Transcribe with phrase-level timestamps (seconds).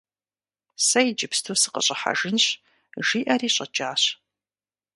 [0.87, 2.45] -Сэ иджыпсту сыкъыщӀыхьэжынщ,–
[3.07, 4.03] жиӀэри щӀэкӀащ.